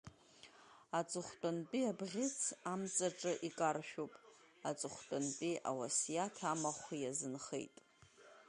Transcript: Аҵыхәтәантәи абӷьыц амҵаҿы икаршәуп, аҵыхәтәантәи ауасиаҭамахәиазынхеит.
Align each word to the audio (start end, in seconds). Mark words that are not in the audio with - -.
Аҵыхәтәантәи 0.99 1.89
абӷьыц 1.91 2.37
амҵаҿы 2.71 3.33
икаршәуп, 3.47 4.13
аҵыхәтәантәи 4.69 5.61
ауасиаҭамахәиазынхеит. 5.69 7.75